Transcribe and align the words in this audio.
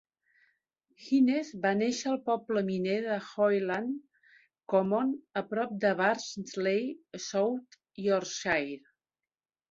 Hines 1.07 1.49
va 1.65 1.73
néixer 1.81 2.07
al 2.11 2.15
poble 2.29 2.61
miner 2.69 2.95
de 3.03 3.17
Hoyland 3.25 4.23
Common 4.73 5.11
a 5.41 5.43
prop 5.51 5.75
de 5.83 5.91
Barnsley, 5.99 6.87
South 7.27 7.77
Yorkshire. 8.07 8.81